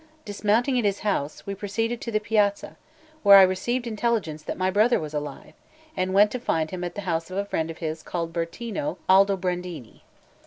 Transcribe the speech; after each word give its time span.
Dismounting 0.25 0.79
at 0.79 0.83
his 0.83 1.01
house, 1.01 1.45
we 1.45 1.53
proceeded 1.53 2.01
to 2.01 2.11
the 2.11 2.19
piazza, 2.19 2.75
where 3.21 3.37
I 3.37 3.43
received 3.43 3.85
intelligence 3.85 4.41
that 4.41 4.57
my 4.57 4.71
brother 4.71 4.99
was 4.99 5.13
alive, 5.13 5.53
and 5.95 6.11
went 6.11 6.31
to 6.31 6.39
find 6.39 6.71
him 6.71 6.83
at 6.83 6.95
the 6.95 7.01
house 7.01 7.29
of 7.29 7.37
a 7.37 7.45
friend 7.45 7.69
of 7.69 7.77
his 7.77 8.01
called 8.01 8.33
Bertino 8.33 8.97
Aldobrandini. 9.07 10.01